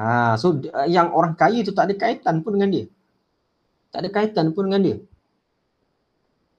Ha, 0.00 0.40
so 0.40 0.57
yang 0.88 1.12
orang 1.12 1.37
kaya 1.37 1.61
itu 1.61 1.73
tak 1.73 1.93
ada 1.93 1.95
kaitan 2.00 2.40
pun 2.40 2.57
dengan 2.57 2.73
dia. 2.73 2.87
Tak 3.93 4.09
ada 4.09 4.11
kaitan 4.12 4.57
pun 4.57 4.73
dengan 4.73 4.81
dia. 4.81 4.97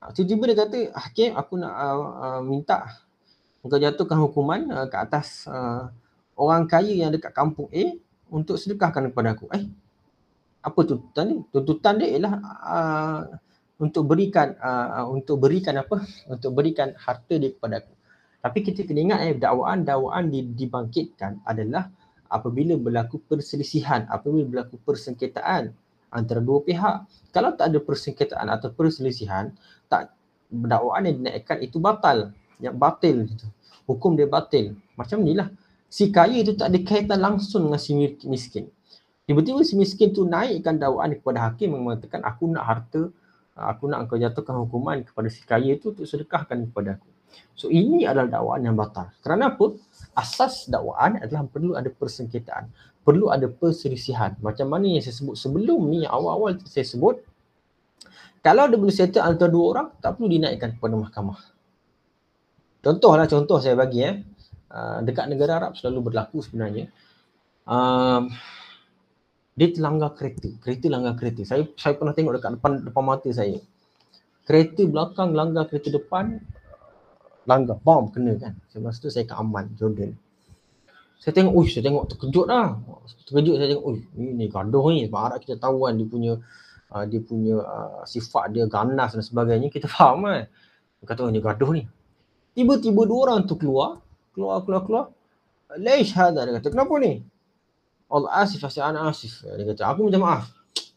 Ha, 0.08 0.16
tiba-tiba 0.16 0.48
dia 0.48 0.56
kata, 0.64 0.80
hakim 0.96 1.36
aku 1.36 1.60
nak 1.60 1.74
uh, 1.76 2.00
uh, 2.00 2.40
minta 2.40 2.96
engkau 3.60 3.76
jatuhkan 3.76 4.24
hukuman 4.24 4.64
uh, 4.72 4.88
ke 4.88 4.96
atas 4.96 5.44
uh, 5.52 5.92
orang 6.40 6.64
kaya 6.64 6.96
yang 6.96 7.12
dekat 7.12 7.36
kampung 7.36 7.68
A 7.76 7.92
untuk 8.32 8.56
sedekahkan 8.56 9.12
kepada 9.12 9.36
aku. 9.36 9.52
Eh, 9.52 9.68
apa 10.64 10.80
tuntutan 10.88 11.28
ni? 11.28 11.36
Tuntutan 11.52 12.00
dia 12.00 12.08
ialah 12.16 12.34
uh, 12.40 13.20
untuk 13.84 14.08
berikan 14.08 14.56
uh, 14.64 15.12
untuk 15.12 15.44
berikan 15.44 15.76
apa? 15.76 16.00
Untuk 16.32 16.56
berikan 16.56 16.96
harta 16.96 17.36
dia 17.36 17.52
kepada 17.52 17.84
aku. 17.84 17.92
Tapi 18.40 18.60
kita 18.64 18.88
kena 18.88 19.12
ingat 19.12 19.20
eh 19.28 19.36
dakwaan-dakwaan 19.36 20.32
dibangkitkan 20.32 21.44
adalah 21.44 21.92
apabila 22.32 22.80
berlaku 22.80 23.20
perselisihan, 23.28 24.08
apabila 24.08 24.48
berlaku 24.48 24.80
persengketaan 24.88 25.76
antara 26.12 26.40
dua 26.40 26.64
pihak. 26.64 27.08
Kalau 27.32 27.54
tak 27.54 27.74
ada 27.74 27.80
persengketaan 27.84 28.48
atau 28.50 28.72
perselisihan, 28.74 29.52
tak 29.92 30.16
dakwaan 30.50 31.08
yang 31.08 31.16
dinaikkan 31.24 31.60
itu 31.60 31.78
batal. 31.78 32.32
Yang 32.58 32.76
batil 32.76 33.18
itu. 33.28 33.48
Hukum 33.86 34.18
dia 34.18 34.28
batil. 34.28 34.76
Macam 34.98 35.22
inilah. 35.24 35.52
Si 35.88 36.12
kaya 36.12 36.44
itu 36.44 36.52
tak 36.58 36.76
ada 36.76 36.80
kaitan 36.84 37.20
langsung 37.24 37.72
dengan 37.72 37.80
si 37.80 37.96
miskin. 38.28 38.68
Tiba-tiba 39.28 39.64
si 39.64 39.76
miskin 39.76 40.12
tu 40.12 40.28
naikkan 40.28 40.80
dakwaan 40.80 41.16
kepada 41.16 41.52
hakim 41.52 41.76
yang 41.76 41.84
mengatakan 41.84 42.24
aku 42.24 42.48
nak 42.48 42.64
harta, 42.64 43.12
aku 43.56 43.88
nak 43.92 44.08
kau 44.08 44.20
jatuhkan 44.20 44.56
hukuman 44.64 45.04
kepada 45.04 45.28
si 45.28 45.44
kaya 45.44 45.76
itu 45.76 45.92
untuk 45.92 46.08
sedekahkan 46.08 46.68
kepada 46.72 47.00
aku. 47.00 47.08
So 47.56 47.68
ini 47.68 48.08
adalah 48.08 48.40
dakwaan 48.40 48.64
yang 48.64 48.76
batal. 48.76 49.12
Kerana 49.20 49.52
apa? 49.56 49.76
Asas 50.16 50.68
dakwaan 50.72 51.20
adalah 51.20 51.44
perlu 51.48 51.76
ada 51.76 51.92
persengketaan. 51.92 52.72
Perlu 53.08 53.32
ada 53.32 53.48
perselisihan. 53.48 54.36
Macam 54.44 54.68
mana 54.68 54.92
yang 54.92 55.00
saya 55.00 55.16
sebut 55.16 55.40
sebelum 55.40 55.80
ni, 55.88 56.04
yang 56.04 56.12
awal-awal 56.12 56.60
saya 56.68 56.84
sebut. 56.84 57.24
Kalau 58.44 58.68
dia 58.68 58.76
boleh 58.76 58.92
settle 58.92 59.24
antara 59.24 59.48
dua 59.48 59.66
orang, 59.72 59.88
tak 60.04 60.20
perlu 60.20 60.28
dinaikkan 60.28 60.76
kepada 60.76 61.00
mahkamah. 61.00 61.40
Contohlah 62.84 63.24
contoh 63.32 63.64
saya 63.64 63.80
bagi 63.80 64.04
eh. 64.04 64.16
Uh, 64.68 65.00
dekat 65.00 65.32
negara 65.32 65.64
Arab 65.64 65.80
selalu 65.80 66.12
berlaku 66.12 66.44
sebenarnya. 66.44 66.92
Um, 67.64 68.28
dia 69.56 69.72
terlanggar 69.72 70.12
kereta. 70.12 70.52
Kereta 70.60 70.92
langgar 70.92 71.16
kereta. 71.16 71.48
Saya 71.48 71.64
saya 71.80 71.96
pernah 71.96 72.12
tengok 72.12 72.36
dekat 72.36 72.52
depan 72.60 72.72
depan 72.84 73.04
mata 73.08 73.30
saya. 73.32 73.56
Kereta 74.44 74.84
belakang 74.84 75.32
langgar 75.32 75.72
kereta 75.72 75.96
depan, 75.96 76.44
langgar 77.48 77.80
bom 77.80 78.12
kena 78.12 78.36
kan 78.36 78.54
so, 78.68 78.84
masa 78.84 79.00
tu 79.00 79.10
saya 79.10 79.24
ke 79.24 79.34
Aman 79.34 79.72
Jordan 79.80 80.12
saya 81.18 81.34
tengok 81.34 81.54
uish 81.58 81.74
saya 81.76 81.84
tengok 81.90 82.06
terkejut 82.14 82.46
lah 82.46 82.78
terkejut 83.28 83.56
saya 83.60 83.68
tengok 83.74 83.86
uish 83.90 84.06
ni, 84.16 84.26
ni 84.38 84.46
gaduh 84.48 84.86
ni. 84.94 85.10
Sebab 85.10 85.20
harap 85.20 85.38
kita 85.44 85.60
tahu 85.60 85.90
kan 85.90 85.94
dia 85.98 86.08
punya 86.08 86.34
uh, 86.94 87.04
dia 87.10 87.20
punya 87.20 87.56
uh, 87.60 88.02
sifat 88.08 88.54
dia 88.54 88.66
ganas 88.70 89.18
dan 89.18 89.24
sebagainya. 89.26 89.68
Kita 89.74 89.90
faham 89.92 90.24
kan? 90.24 90.48
Dia 91.02 91.06
kata 91.06 91.28
oh, 91.28 91.32
ni 91.34 91.42
gaduh 91.42 91.70
ni. 91.74 91.84
Tiba-tiba 92.58 93.06
dua 93.06 93.20
orang 93.30 93.46
tu 93.46 93.58
keluar 93.60 94.02
keluar 94.32 94.64
keluar 94.64 94.82
keluar. 94.86 95.06
Laish 95.76 96.16
hada 96.16 96.48
dia 96.48 96.56
kata 96.62 96.72
kenapa 96.72 96.94
ni? 97.02 97.22
Allah 98.08 98.32
asif 98.40 98.64
asif 98.64 98.80
ana 98.80 99.12
asif. 99.12 99.44
Dia 99.44 99.66
kata 99.74 99.84
aku 99.92 100.08
minta 100.08 100.22
maaf. 100.22 100.48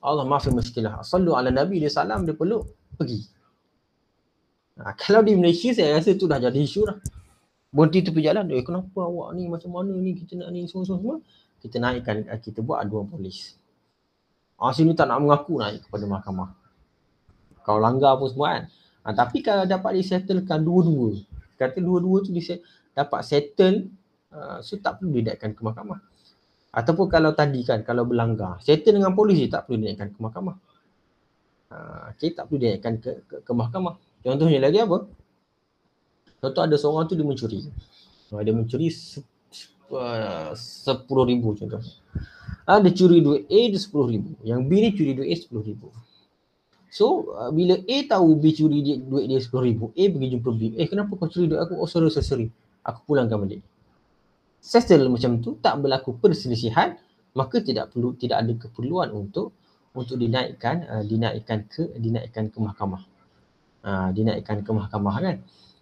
Allah 0.01 0.25
maafin 0.25 0.57
muskilah 0.57 1.05
sallu 1.05 1.37
ala 1.37 1.53
nabi 1.53 1.77
dia 1.77 1.93
salam 1.93 2.25
dia 2.25 2.33
peluk 2.33 2.65
pergi. 2.97 3.21
Ha, 4.81 4.97
kalau 4.97 5.21
di 5.21 5.37
Malaysia 5.37 5.77
saya 5.77 6.01
rasa 6.01 6.17
tu 6.17 6.25
dah 6.25 6.41
jadi 6.41 6.57
isu 6.57 6.89
dah. 6.89 6.97
Berhenti 7.71 8.03
tepi 8.03 8.21
jalan, 8.27 8.51
eh 8.51 8.67
kenapa 8.67 8.99
awak 9.07 9.39
ni 9.39 9.47
macam 9.47 9.71
mana 9.71 9.95
ni 9.95 10.19
kita 10.19 10.35
nak 10.35 10.51
ni 10.51 10.67
semua 10.67 10.91
semua. 10.91 11.15
Kita 11.63 11.79
naikkan 11.79 12.27
eh, 12.27 12.41
kita 12.43 12.67
buat 12.67 12.83
aduan 12.83 13.07
polis. 13.07 13.55
Ah 14.59 14.75
sini 14.75 14.93
tak 14.93 15.07
nak 15.07 15.23
mengaku 15.23 15.63
naik 15.63 15.87
kepada 15.87 16.05
mahkamah. 16.11 16.51
Kau 17.63 17.79
langgar 17.79 18.19
apa 18.19 18.27
semua 18.27 18.49
kan. 18.59 18.65
Ha, 19.01 19.15
tapi 19.15 19.41
kalau 19.41 19.65
dapat 19.65 19.97
disettlekan 19.97 20.61
dua-dua. 20.61 21.17
Kata 21.57 21.79
dua-dua 21.79 22.27
tu 22.27 22.35
dapat 22.93 23.21
settle 23.23 23.89
uh, 24.35 24.59
so 24.61 24.75
tak 24.83 24.99
perlu 24.99 25.23
dinaikkan 25.23 25.55
ke 25.55 25.61
mahkamah. 25.63 26.03
Ataupun 26.71 27.07
kalau 27.07 27.35
tadi 27.35 27.63
kan 27.63 27.83
kalau 27.87 28.03
berlanggar, 28.07 28.59
settle 28.63 28.99
dengan 28.99 29.15
polis 29.15 29.39
tak 29.47 29.71
perlu 29.71 29.79
dinaikkan 29.79 30.11
ke 30.11 30.19
mahkamah. 30.19 30.57
Uh, 31.71 32.11
okay, 32.11 32.35
tak 32.35 32.51
perlu 32.51 32.59
dinaikkan 32.59 32.99
ke, 32.99 33.11
ke, 33.31 33.35
ke 33.47 33.53
mahkamah. 33.55 33.95
Contohnya 34.21 34.59
lagi 34.59 34.83
apa? 34.83 35.07
Contoh 36.41 36.65
ada 36.65 36.77
seorang 36.81 37.05
tu 37.05 37.15
dia 37.15 37.23
mencuri. 37.23 37.69
Dia 38.33 38.53
mencuri 38.57 38.89
uh, 39.93 40.57
sepuluh 40.57 41.25
ribu 41.29 41.53
contoh. 41.53 41.85
Ha, 42.65 42.81
dia 42.81 42.93
curi 42.97 43.21
duit 43.21 43.45
A 43.51 43.61
dia 43.69 43.81
sepuluh 43.81 44.09
ribu. 44.09 44.33
Yang 44.41 44.61
B 44.65 44.71
ni 44.81 44.89
curi 44.97 45.13
duit 45.13 45.29
A 45.29 45.35
sepuluh 45.37 45.65
ribu. 45.69 45.93
So 46.89 47.35
uh, 47.37 47.53
bila 47.53 47.77
A 47.77 47.97
tahu 48.09 48.41
B 48.41 48.57
curi 48.57 48.79
dia, 48.81 48.97
duit 48.97 49.29
dia 49.29 49.39
sepuluh 49.43 49.69
ribu, 49.69 49.85
A 49.93 50.05
pergi 50.09 50.27
jumpa 50.33 50.51
B. 50.57 50.61
Eh 50.81 50.87
kenapa 50.89 51.13
kau 51.19 51.29
curi 51.29 51.51
duit 51.51 51.61
aku? 51.61 51.77
Oh 51.77 51.91
sorry, 51.91 52.09
sorry, 52.09 52.27
sorry. 52.27 52.47
Aku 52.87 53.05
pulangkan 53.05 53.37
balik. 53.37 53.61
Setelah 54.65 55.09
macam 55.13 55.41
tu 55.45 55.61
tak 55.61 55.77
berlaku 55.81 56.17
perselisihan, 56.17 56.97
maka 57.37 57.61
tidak 57.61 57.93
perlu 57.93 58.17
tidak 58.17 58.45
ada 58.45 58.53
keperluan 58.57 59.13
untuk 59.13 59.53
untuk 59.91 60.17
dinaikkan 60.17 60.87
uh, 60.87 61.05
dinaikkan 61.05 61.67
ke 61.67 61.91
dinaikkan 61.99 62.47
ke 62.47 62.59
mahkamah 62.63 63.03
uh, 63.83 64.09
dinaikkan 64.15 64.63
ke 64.63 64.71
mahkamah 64.71 65.15
kan. 65.19 65.37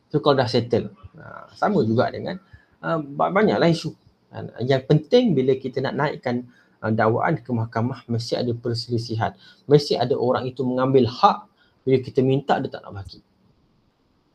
So 0.09 0.21
kalau 0.25 0.41
dah 0.41 0.49
settle. 0.49 0.93
Uh, 1.19 1.45
sama 1.57 1.83
juga 1.85 2.09
dengan 2.09 2.41
uh, 2.85 2.99
banyaklah 3.03 3.69
isu. 3.69 3.93
Uh, 4.33 4.49
yang 4.65 4.85
penting 4.85 5.37
bila 5.37 5.57
kita 5.57 5.85
nak 5.85 5.95
naikkan 5.97 6.49
uh, 6.81 6.93
dakwaan 6.93 7.41
ke 7.41 7.51
mahkamah 7.53 8.05
mesti 8.09 8.37
ada 8.37 8.53
perselisihan. 8.57 9.37
Mesti 9.69 10.01
ada 10.01 10.17
orang 10.17 10.49
itu 10.49 10.65
mengambil 10.65 11.09
hak 11.09 11.45
bila 11.85 11.97
kita 12.01 12.21
minta 12.25 12.57
dia 12.61 12.69
tak 12.73 12.85
nak 12.85 13.05
bagi. 13.05 13.21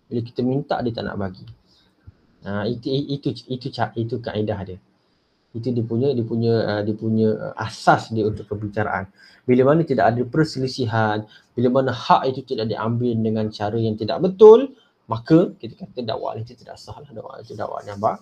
Bila 0.09 0.19
kita 0.21 0.41
minta 0.45 0.75
dia 0.81 0.91
tak 0.93 1.05
nak 1.09 1.17
bagi. 1.17 1.45
Uh, 2.43 2.67
itu 2.67 2.87
itu 2.91 3.27
itu 3.47 3.71
itu, 3.71 3.83
itu 3.95 4.15
kaedah 4.19 4.59
dia 4.67 4.79
itu 5.53 5.69
dia 5.69 5.85
punya 5.85 6.09
dia 6.17 6.25
punya 6.25 6.53
uh, 6.65 6.81
dia 6.81 6.95
punya 6.97 7.29
asas 7.61 8.09
dia 8.09 8.25
untuk 8.25 8.49
perbicaraan 8.49 9.05
bila 9.45 9.69
mana 9.71 9.85
tidak 9.85 10.09
ada 10.09 10.21
perselisihan 10.25 11.29
bila 11.53 11.69
mana 11.69 11.93
hak 11.93 12.25
itu 12.33 12.41
tidak 12.41 12.73
diambil 12.73 13.13
dengan 13.13 13.53
cara 13.53 13.77
yang 13.77 13.93
tidak 13.93 14.17
betul 14.17 14.73
maka 15.09 15.51
kita 15.59 15.83
kata 15.83 15.99
dakwaan 16.03 16.41
itu 16.41 16.55
tidak 16.55 16.79
sah 16.79 16.95
lah 16.95 17.11
dakwaan 17.11 17.43
itu 17.43 17.53
dakwaan 17.53 17.83
yang 17.87 17.99
bah 17.99 18.17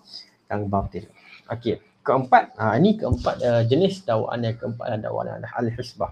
yang 0.50 0.66
batil 0.68 1.06
okey 1.50 1.80
keempat 2.02 2.58
ha, 2.58 2.76
ini 2.78 2.98
keempat 2.98 3.36
uh, 3.46 3.64
jenis 3.66 4.02
dakwaan 4.02 4.42
yang 4.42 4.58
keempat 4.58 4.86
adalah 4.90 5.02
dakwaan 5.06 5.46
al-hisbah 5.46 6.12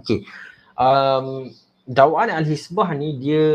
okey 0.00 0.24
um, 0.80 1.52
dakwaan 1.84 2.32
al-hisbah 2.32 2.96
ni 2.96 3.20
dia 3.20 3.46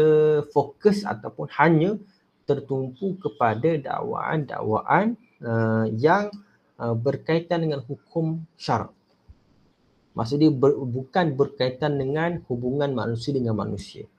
fokus 0.54 1.02
ataupun 1.02 1.50
hanya 1.58 1.98
tertumpu 2.44 3.18
kepada 3.18 3.80
dakwaan-dakwaan 3.80 5.18
uh, 5.42 5.88
yang 5.98 6.30
Uh, 6.74 6.98
berkaitan 6.98 7.62
dengan 7.62 7.86
hukum 7.86 8.50
syarak. 8.58 8.90
Maksudnya 10.18 10.50
ber, 10.50 10.74
bukan 10.74 11.38
berkaitan 11.38 12.02
dengan 12.02 12.42
hubungan 12.50 12.92
manusia 12.98 13.30
dengan 13.30 13.54
manusia. 13.54 14.10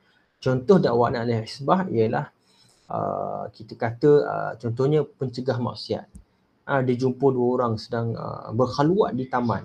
Contoh 0.45 0.77
dakwaan 0.77 1.17
ahli 1.17 1.41
hisbah 1.41 1.89
ialah 1.89 2.29
uh, 2.93 3.49
kita 3.49 3.81
kata 3.81 4.11
uh, 4.21 4.53
contohnya 4.61 5.01
pencegah 5.01 5.57
maksiat. 5.57 6.05
Uh, 6.69 6.81
dia 6.85 7.01
jumpa 7.01 7.33
dua 7.33 7.49
orang 7.57 7.81
sedang 7.81 8.13
uh, 8.13 8.53
berkhaluat 8.53 9.17
di 9.17 9.25
taman. 9.25 9.65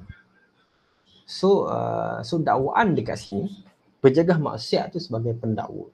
So 1.27 1.67
uh, 1.67 2.24
so 2.24 2.39
dakwaan 2.39 2.95
dekat 2.95 3.19
sini 3.19 3.51
penjaga 4.00 4.39
maksiat 4.39 4.95
tu 4.95 5.03
sebagai 5.03 5.36
pendakwa. 5.36 5.91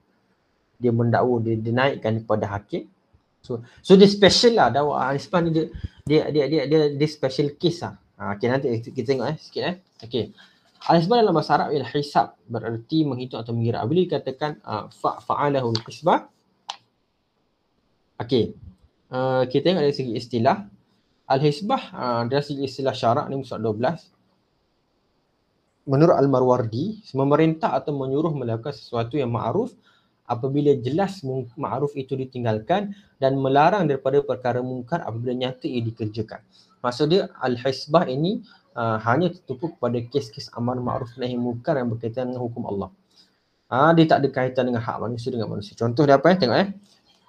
Dia 0.78 0.94
mendakwa 0.94 1.42
dia 1.42 1.58
dinaikkan 1.58 2.22
kepada 2.22 2.46
hakim 2.54 2.86
So 3.46 3.62
so 3.86 3.94
dia 3.94 4.10
special 4.10 4.58
lah 4.58 4.74
dakwah 4.74 5.14
Al-Ispan 5.14 5.46
ni 5.46 5.52
dia 5.54 5.66
dia 6.02 6.22
dia 6.34 6.46
dia 6.50 6.62
dia, 6.66 6.82
dia 6.98 7.10
special 7.10 7.54
case 7.62 7.86
lah. 7.86 7.94
Ha, 8.18 8.34
okay 8.34 8.48
nanti 8.50 8.68
kita 8.90 9.14
tengok 9.14 9.28
eh 9.30 9.38
sikit 9.38 9.64
eh. 9.70 9.76
Okay. 10.02 10.34
Al-Isban 10.86 11.26
dalam 11.26 11.34
bahasa 11.34 11.58
Arab 11.58 11.74
ialah 11.74 11.90
hisab 11.98 12.38
berarti 12.46 13.02
menghitung 13.02 13.42
atau 13.42 13.58
mengira. 13.58 13.82
Bila 13.90 14.06
dikatakan 14.06 14.62
uh, 14.62 14.86
fa 14.94 15.18
fa'alahu 15.18 15.74
al-hisbah. 15.74 16.30
Okay. 18.22 18.54
Uh, 19.10 19.50
kita 19.50 19.74
tengok 19.74 19.82
dari 19.82 19.98
segi 19.98 20.14
istilah. 20.14 20.62
Al-hisbah 21.26 21.82
uh, 21.90 22.24
dari 22.30 22.46
segi 22.46 22.70
istilah 22.70 22.94
syarak 22.94 23.26
ni 23.34 23.42
musuh 23.42 23.58
12. 23.58 25.90
Menurut 25.90 26.18
Al-Marwardi, 26.18 27.02
memerintah 27.18 27.74
atau 27.74 27.94
menyuruh 27.94 28.34
melakukan 28.38 28.74
sesuatu 28.74 29.18
yang 29.18 29.34
ma'ruf 29.34 29.74
apabila 30.26 30.74
jelas 30.82 31.22
ma'ruf 31.58 31.94
itu 31.98 32.18
ditinggalkan 32.18 32.94
dan 33.22 33.38
melarang 33.38 33.86
daripada 33.86 34.22
perkara 34.26 34.62
mungkar 34.62 35.02
apabila 35.02 35.34
nyata 35.34 35.66
ia 35.66 35.82
dikerjakan. 35.82 36.42
Maksud 36.82 37.10
dia 37.10 37.30
al-hisbah 37.42 38.06
ini 38.10 38.42
uh, 38.76 38.98
hanya 39.02 39.32
tertumpu 39.32 39.74
kepada 39.74 39.98
kes-kes 40.12 40.52
amar 40.54 40.78
ma'ruf 40.78 41.16
nahi 41.18 41.40
mungkar 41.40 41.80
yang 41.80 41.90
berkaitan 41.90 42.30
dengan 42.30 42.44
hukum 42.44 42.68
Allah. 42.68 42.92
Uh, 43.66 43.92
dia 43.98 44.06
tak 44.06 44.22
ada 44.22 44.30
kaitan 44.30 44.70
dengan 44.70 44.84
hak 44.84 44.98
manusia 45.02 45.34
dengan 45.34 45.50
manusia. 45.50 45.74
Contoh 45.74 46.06
dia 46.06 46.22
apa 46.22 46.30
ya? 46.30 46.36
Tengok 46.38 46.60
eh. 46.62 46.70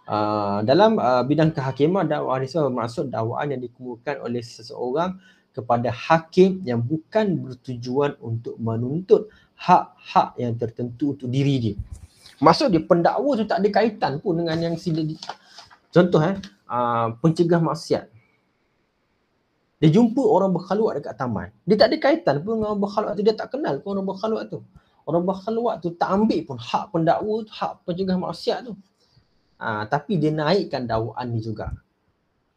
Uh, 0.07 0.63
dalam 0.63 1.03
uh, 1.03 1.27
bidang 1.27 1.51
kehakiman 1.51 2.07
dakwah 2.07 2.39
risau 2.39 2.71
bermaksud 2.71 3.11
dakwaan 3.11 3.51
yang 3.51 3.59
dikumpulkan 3.59 4.23
oleh 4.23 4.39
seseorang 4.39 5.19
kepada 5.51 5.89
hakim 5.91 6.63
yang 6.63 6.85
bukan 6.85 7.41
bertujuan 7.41 8.15
untuk 8.23 8.55
menuntut 8.61 9.33
hak-hak 9.57 10.37
yang 10.37 10.55
tertentu 10.55 11.17
untuk 11.17 11.33
diri 11.33 11.57
dia. 11.59 11.77
Maksud 12.39 12.69
dia 12.69 12.85
pendakwa 12.85 13.33
tu 13.41 13.49
tak 13.49 13.65
ada 13.65 13.69
kaitan 13.73 14.21
pun 14.21 14.37
dengan 14.37 14.61
yang 14.61 14.77
sila 14.77 15.01
di... 15.01 15.17
Contoh 15.89 16.21
eh, 16.21 16.37
uh, 16.69 17.17
pencegah 17.25 17.59
maksiat. 17.59 18.13
Dia 19.77 19.93
jumpa 19.93 20.23
orang 20.25 20.57
berkhaluat 20.57 21.01
dekat 21.01 21.15
taman. 21.21 21.49
Dia 21.69 21.77
tak 21.77 21.93
ada 21.93 21.97
kaitan 22.01 22.35
pun 22.41 22.57
dengan 22.57 22.73
orang 22.73 22.83
berkhaluat 22.83 23.13
tu. 23.17 23.23
Dia 23.25 23.35
tak 23.37 23.49
kenal 23.53 23.75
pun 23.85 23.89
orang 23.97 24.09
berkhaluat 24.09 24.45
tu. 24.49 24.61
orang 25.07 25.23
berkhalwat 25.23 25.77
tu 25.81 25.95
tak 25.95 26.11
ambil 26.11 26.41
pun 26.43 26.59
hak 26.59 26.85
pendakwa 26.91 27.35
tu, 27.47 27.53
hak 27.55 27.73
pencegah 27.87 28.19
maksiat 28.19 28.59
tu. 28.67 28.73
Ha, 29.57 29.87
tapi 29.89 30.19
dia 30.21 30.35
naikkan 30.35 30.85
dakwaan 30.85 31.31
ni 31.31 31.41
juga. 31.41 31.73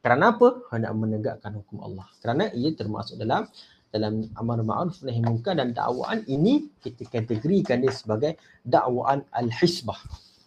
Kerana 0.01 0.35
apa? 0.35 0.65
Hendak 0.73 0.91
menegakkan 0.97 1.51
hukum 1.61 1.85
Allah. 1.85 2.07
Kerana 2.19 2.49
ia 2.51 2.73
termasuk 2.73 3.21
dalam 3.21 3.47
dalam 3.89 4.29
amar 4.37 4.61
ma'ruf 4.61 5.01
nahi 5.01 5.17
munkar 5.21 5.57
dan 5.57 5.73
dakwaan 5.73 6.21
ini 6.29 6.69
kita 6.81 7.09
kategorikan 7.09 7.81
dia 7.81 7.93
sebagai 7.93 8.37
dakwaan 8.65 9.25
al-hisbah. 9.33 9.97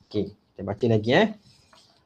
Okey, 0.06 0.30
kita 0.30 0.60
baca 0.62 0.86
lagi 0.90 1.10
eh. 1.10 1.26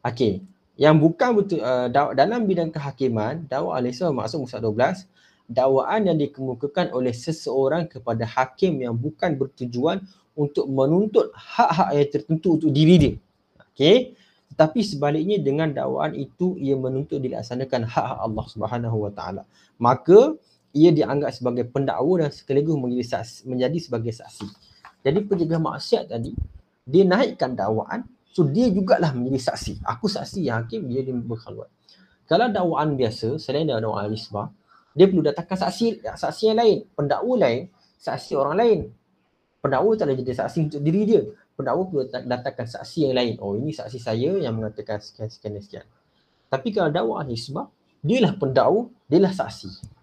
Okey, 0.00 0.32
yang 0.76 1.00
bukan 1.00 1.40
betul 1.40 1.64
uh, 1.64 1.88
dalam 1.90 2.44
bidang 2.44 2.68
kehakiman, 2.68 3.48
dakwah 3.48 3.80
al-hisbah 3.80 4.12
maksud 4.12 4.44
musa 4.44 4.60
12, 4.60 5.08
dakwaan 5.48 6.04
yang 6.04 6.20
dikemukakan 6.20 6.92
oleh 6.92 7.16
seseorang 7.16 7.88
kepada 7.88 8.28
hakim 8.28 8.84
yang 8.84 8.92
bukan 8.92 9.40
bertujuan 9.40 10.04
untuk 10.36 10.68
menuntut 10.68 11.32
hak-hak 11.32 11.88
yang 11.96 12.08
tertentu 12.12 12.60
untuk 12.60 12.70
diri 12.76 12.94
dia. 13.00 13.14
Okey. 13.72 14.12
Tetapi 14.52 14.80
sebaliknya 14.84 15.40
dengan 15.40 15.72
dakwaan 15.72 16.12
itu 16.12 16.60
ia 16.60 16.76
menuntut 16.76 17.24
dilaksanakan 17.24 17.88
hak-hak 17.88 18.18
Allah 18.20 18.44
Subhanahu 18.52 18.96
Wa 19.08 19.12
Taala. 19.16 19.42
Maka 19.80 20.36
ia 20.76 20.92
dianggap 20.92 21.32
sebagai 21.32 21.64
pendakwa 21.72 22.20
dan 22.20 22.28
sekaligus 22.28 22.76
menjadi 22.76 23.16
saksi, 23.16 23.48
menjadi 23.48 23.78
sebagai 23.80 24.12
saksi. 24.12 24.46
Jadi 25.00 25.18
pencegah 25.24 25.60
maksiat 25.60 26.04
tadi 26.12 26.36
dia 26.86 27.02
naikkan 27.02 27.56
dakwaan 27.56 28.04
so 28.36 28.44
dia 28.44 28.68
jugalah 28.68 29.16
menjadi 29.16 29.48
saksi. 29.48 29.80
Aku 29.80 30.12
saksi 30.12 30.44
yang 30.44 30.68
hakim 30.68 30.84
dia, 30.92 31.00
dia 31.00 31.16
berkhaluat. 31.16 31.72
Kalau 32.28 32.52
dakwaan 32.52 32.92
biasa 33.00 33.40
selain 33.40 33.64
dakwaan 33.64 34.12
al-isbah 34.12 34.52
dia 34.92 35.08
perlu 35.08 35.24
datangkan 35.24 35.56
saksi 35.56 36.04
saksi 36.04 36.42
yang 36.52 36.58
lain, 36.60 36.84
pendakwa 36.92 37.32
lain, 37.40 37.72
saksi 37.96 38.32
orang 38.36 38.56
lain. 38.60 38.78
Pendakwa 39.64 39.96
tak 39.96 40.12
ada 40.12 40.14
jadi 40.20 40.32
saksi 40.36 40.58
untuk 40.68 40.80
diri 40.84 41.00
dia. 41.08 41.22
Pendakwa 41.56 41.88
perlu 41.88 42.04
datangkan 42.12 42.68
saksi 42.68 43.08
yang 43.08 43.14
lain. 43.16 43.34
Oh 43.40 43.56
ini 43.56 43.72
saksi 43.72 43.96
saya 43.96 44.36
yang 44.36 44.52
mengatakan 44.52 45.00
sekian 45.00 45.28
sekian 45.32 45.56
sekian. 45.60 45.86
Tapi 46.52 46.68
kalau 46.76 46.92
dakwah 46.92 47.24
sebab 47.24 47.72
dia 48.04 48.20
lah 48.20 48.36
pendakwa, 48.36 48.92
dia 49.08 49.20
lah 49.20 49.32
saksi. 49.32 49.96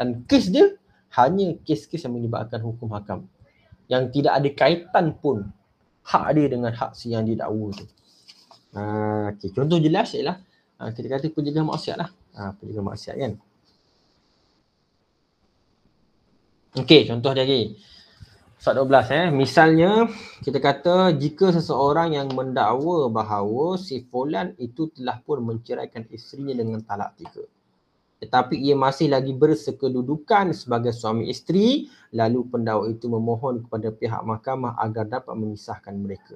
Dan 0.00 0.24
kes 0.24 0.48
dia 0.48 0.72
hanya 1.20 1.56
kes-kes 1.64 2.04
yang 2.04 2.16
menyebabkan 2.16 2.60
hukum 2.64 2.92
hakam. 2.96 3.28
Yang 3.88 4.20
tidak 4.20 4.32
ada 4.36 4.48
kaitan 4.56 5.06
pun 5.16 5.48
hak 6.08 6.26
dia 6.32 6.46
dengan 6.48 6.72
hak 6.72 6.96
si 6.96 7.12
yang 7.12 7.28
didakwa 7.28 7.68
tu. 7.76 7.84
Uh, 8.72 9.32
okay. 9.32 9.52
Contoh 9.52 9.76
jelas 9.80 10.12
ialah 10.16 10.40
uh, 10.80 10.90
kita 10.92 11.06
kata 11.08 11.28
penjaga 11.32 11.62
maksiat 11.64 11.96
lah. 12.00 12.10
Uh, 12.32 12.52
penjaga 12.56 12.82
maksiat 12.84 13.14
kan. 13.20 13.32
Okey, 16.78 17.08
contoh 17.08 17.32
lagi. 17.34 17.76
Soal 18.58 18.82
12 18.82 19.14
eh. 19.14 19.26
Misalnya 19.30 19.90
kita 20.42 20.58
kata 20.58 21.14
jika 21.14 21.54
seseorang 21.54 22.18
yang 22.18 22.28
mendakwa 22.34 23.06
bahawa 23.06 23.78
si 23.78 24.02
fulan 24.02 24.56
itu 24.58 24.90
telah 24.90 25.22
pun 25.22 25.44
menceraikan 25.46 26.08
isterinya 26.10 26.58
dengan 26.58 26.80
talak 26.82 27.14
tiga. 27.20 27.44
Tetapi 28.18 28.58
ia 28.58 28.74
masih 28.74 29.14
lagi 29.14 29.30
bersekedudukan 29.30 30.50
sebagai 30.50 30.90
suami 30.90 31.30
isteri, 31.30 31.86
lalu 32.10 32.50
pendakwa 32.50 32.90
itu 32.90 33.06
memohon 33.06 33.62
kepada 33.62 33.94
pihak 33.94 34.22
mahkamah 34.26 34.74
agar 34.82 35.06
dapat 35.06 35.34
memisahkan 35.38 35.94
mereka. 35.94 36.34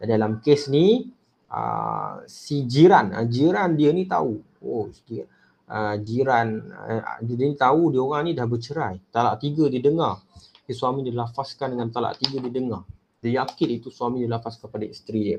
Dalam 0.00 0.40
kes 0.40 0.72
ni 0.72 1.12
uh, 1.52 2.24
si 2.24 2.64
jiran, 2.64 3.12
uh, 3.12 3.28
jiran 3.28 3.76
dia 3.76 3.92
ni 3.92 4.08
tahu. 4.08 4.40
Oh, 4.64 4.88
jiran 5.04 5.28
uh, 5.68 5.96
jiran 6.00 6.48
uh, 6.72 7.20
dia 7.20 7.44
ni 7.44 7.56
tahu 7.60 7.92
dia 7.92 8.00
orang 8.00 8.22
ni 8.24 8.32
dah 8.32 8.48
bercerai. 8.48 8.96
Talak 9.12 9.44
tiga 9.44 9.68
dia 9.68 9.84
dengar. 9.84 10.24
Si 10.64 10.72
suami 10.72 11.04
dia 11.04 11.12
lafazkan 11.12 11.76
dengan 11.76 11.92
talak 11.92 12.16
tiga 12.24 12.40
dia 12.40 12.52
dengar. 12.52 12.88
Dia 13.20 13.44
yakin 13.44 13.68
itu 13.68 13.92
suami 13.92 14.24
dia 14.24 14.32
lafaz 14.32 14.56
kepada 14.56 14.88
isteri 14.88 15.20
dia. 15.36 15.38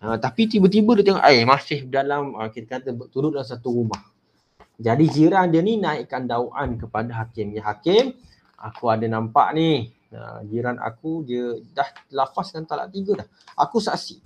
Uh, 0.00 0.16
tapi 0.16 0.48
tiba-tiba 0.48 0.96
dia 0.96 1.12
tengok 1.12 1.24
eh 1.28 1.44
masih 1.44 1.84
dalam 1.92 2.32
uh, 2.40 2.48
kita 2.48 2.80
kata 2.80 2.94
turut 3.12 3.36
dalam 3.36 3.44
satu 3.44 3.68
rumah 3.68 4.00
jadi 4.78 5.04
jiran 5.10 5.50
dia 5.50 5.58
ni 5.58 5.74
naikkan 5.74 6.30
dakwaan 6.30 6.78
kepada 6.78 7.10
hakim. 7.26 7.50
Ya 7.50 7.66
hakim 7.66 8.14
aku 8.54 8.86
ada 8.86 9.10
nampak 9.10 9.50
ni. 9.58 9.90
Uh, 10.08 10.40
jiran 10.48 10.80
aku 10.80 11.26
dia 11.26 11.58
dah 11.76 11.84
lafazkan 12.14 12.64
talak 12.64 12.94
tiga 12.94 13.20
dah. 13.20 13.28
Aku 13.58 13.82
saksi. 13.82 14.22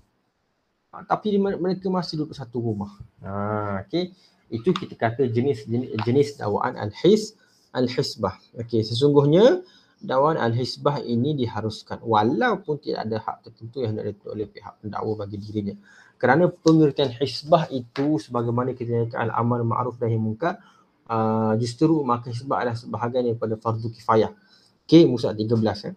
Uh, 0.93 1.03
tapi 1.09 1.41
mereka 1.41 1.88
masih 1.88 2.21
duduk 2.21 2.37
satu 2.37 2.61
rumah. 2.61 2.93
Uh, 3.25 3.81
okey. 3.88 4.12
Itu 4.53 4.77
kita 4.77 4.93
kata 4.93 5.25
jenis 5.33 5.65
jenis, 5.65 5.97
jenis 6.05 6.29
dakwaan 6.37 6.77
al-his 6.77 7.33
al-hisbah. 7.73 8.37
Okey, 8.61 8.85
sesungguhnya 8.85 9.65
dakwaan 10.05 10.37
al-hisbah 10.37 11.01
ini 11.01 11.33
diharuskan. 11.33 12.05
Walaupun 12.05 12.77
tidak 12.77 13.09
ada 13.09 13.17
hak 13.25 13.49
tertentu 13.49 13.81
yang 13.81 13.97
ditentukan 13.97 14.37
oleh 14.37 14.47
pihak 14.53 14.85
pendakwa 14.85 15.25
bagi 15.25 15.41
dirinya. 15.41 15.75
Kerana 16.22 16.46
pengertian 16.46 17.11
hisbah 17.18 17.66
itu 17.74 18.22
sebagaimana 18.22 18.78
kita 18.78 18.94
nyatakan 18.94 19.26
al-amar 19.26 19.66
ma'ruf 19.66 19.98
nahi 19.98 20.14
munkar 20.14 20.62
uh, 21.11 21.58
justru 21.58 21.98
maka 22.06 22.30
hisbah 22.30 22.62
adalah 22.62 22.78
sebahagian 22.78 23.35
daripada 23.35 23.58
fardu 23.58 23.90
kifayah. 23.90 24.30
Okey, 24.87 25.11
musa 25.11 25.35
13 25.35 25.90
eh. 25.90 25.94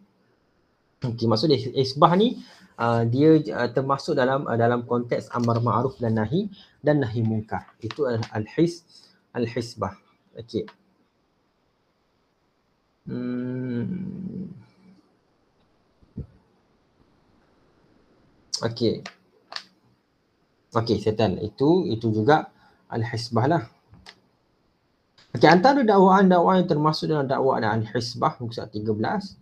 Okey, 1.05 1.29
maksud 1.29 1.53
dia 1.53 1.61
hisbah 1.77 2.17
ni 2.17 2.41
uh, 2.81 3.05
dia 3.05 3.37
uh, 3.53 3.69
termasuk 3.69 4.17
dalam 4.17 4.49
uh, 4.49 4.57
dalam 4.57 4.81
konteks 4.89 5.29
amar 5.29 5.61
ma'ruf 5.61 6.01
dan 6.01 6.17
nahi 6.17 6.49
dan 6.81 7.05
nahi 7.05 7.21
munkar. 7.21 7.77
Itu 7.77 8.09
adalah 8.09 8.25
al-his 8.33 8.81
al-hisbah. 9.29 9.93
Okey. 10.33 10.65
Hmm. 13.05 14.49
Okey. 18.65 19.05
Okey, 20.75 20.99
setan. 20.99 21.39
Itu 21.39 21.87
itu 21.87 22.11
juga 22.11 22.51
al-hisbah 22.91 23.47
lah. 23.47 23.63
Okey, 25.31 25.47
antara 25.47 25.83
dakwaan-dakwaan 25.87 26.63
yang 26.63 26.69
termasuk 26.69 27.07
dalam 27.07 27.27
dakwaan 27.27 27.63
al-hisbah 27.63 28.35
muka 28.43 28.67
13 28.67 29.39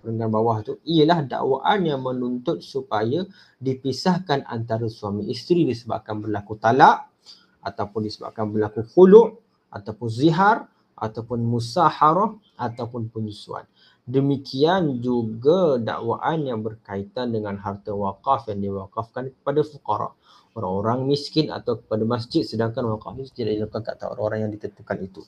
dengan 0.00 0.32
bawah 0.32 0.64
tu 0.64 0.80
ialah 0.88 1.28
dakwaan 1.28 1.84
yang 1.84 2.00
menuntut 2.00 2.64
supaya 2.64 3.28
dipisahkan 3.60 4.48
antara 4.48 4.88
suami 4.88 5.28
isteri 5.28 5.68
disebabkan 5.68 6.24
berlaku 6.24 6.56
talak 6.56 7.12
ataupun 7.60 8.08
disebabkan 8.08 8.48
berlaku 8.48 8.80
khulu' 8.80 9.36
ataupun 9.68 10.08
zihar 10.08 10.68
ataupun 10.96 11.44
musaharah 11.44 12.32
ataupun 12.56 13.12
penyusuan. 13.12 13.64
Demikian 14.08 15.02
juga 15.04 15.76
dakwaan 15.78 16.46
yang 16.46 16.60
berkaitan 16.64 17.30
dengan 17.30 17.60
harta 17.60 17.92
wakaf 17.94 18.48
yang 18.50 18.60
diwakafkan 18.60 19.30
kepada 19.30 19.60
fuqara, 19.62 20.08
orang-orang 20.56 21.06
miskin 21.06 21.52
atau 21.52 21.78
kepada 21.78 22.02
masjid 22.08 22.42
sedangkan 22.42 22.86
wakaf 22.96 23.16
itu 23.20 23.30
tidak 23.44 23.52
dilakukan 23.60 23.82
kat 23.86 24.02
orang-orang 24.02 24.38
yang 24.48 24.52
ditentukan 24.52 24.98
itu 25.04 25.22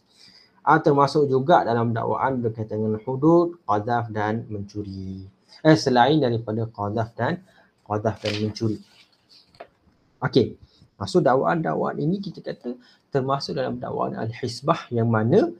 uh, 0.66 0.78
termasuk 0.78 1.26
juga 1.26 1.66
dalam 1.66 1.90
dakwaan 1.90 2.38
berkaitan 2.38 2.82
dengan 2.82 3.02
hudud, 3.02 3.58
qadhaf 3.66 4.10
dan 4.14 4.46
mencuri. 4.48 5.26
Eh 5.62 5.78
selain 5.78 6.18
daripada 6.18 6.66
qadhaf 6.70 7.14
dan 7.14 7.42
qadhaf 7.86 8.16
dan 8.22 8.34
mencuri. 8.42 8.78
Okey. 10.22 10.58
Maksud 10.98 11.26
dakwaan-dakwaan 11.26 11.98
ini 11.98 12.22
kita 12.22 12.38
kata 12.46 12.78
termasuk 13.10 13.58
dalam 13.58 13.82
dakwaan 13.82 14.14
al-hisbah 14.14 14.86
yang 14.94 15.10
mana 15.10 15.50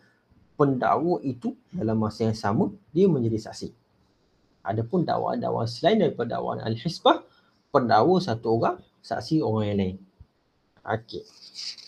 pendakwa 0.56 1.18
itu 1.24 1.56
dalam 1.72 2.00
masa 2.00 2.28
yang 2.28 2.36
sama 2.36 2.70
dia 2.92 3.08
menjadi 3.08 3.50
saksi. 3.50 3.72
Adapun 4.62 5.02
dakwaan-dakwaan 5.02 5.66
selain 5.66 5.98
daripada 5.98 6.38
dakwaan 6.38 6.62
al-hisbah, 6.62 7.26
pendakwa 7.74 8.22
satu 8.22 8.46
orang, 8.60 8.76
saksi 9.02 9.42
orang 9.42 9.64
yang 9.74 9.78
lain. 9.78 9.96
Okey. 10.86 11.26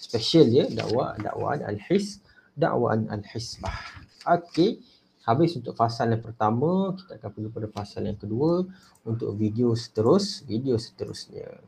Special 0.03 0.45
dia 0.51 0.65
dakwaan 0.71 1.19
dakwaan 1.23 1.63
al-his 1.63 2.19
dakwaan 2.55 3.07
al-hisbah. 3.11 3.75
Okey, 4.27 4.83
habis 5.27 5.55
untuk 5.59 5.77
fasal 5.77 6.11
yang 6.15 6.23
pertama, 6.23 6.95
kita 6.97 7.19
akan 7.19 7.31
pergi 7.31 7.49
pada 7.51 7.69
fasal 7.71 8.03
yang 8.07 8.19
kedua 8.19 8.65
untuk 9.05 9.37
video 9.37 9.75
seterus, 9.77 10.43
video 10.47 10.79
seterusnya. 10.81 11.61